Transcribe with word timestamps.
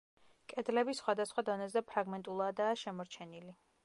კედლები 0.51 0.95
სხვადასხვა 0.99 1.43
დონეზე 1.49 1.83
ფრაგმენტულადაა 1.91 2.79
შემორჩენილი. 2.85 3.55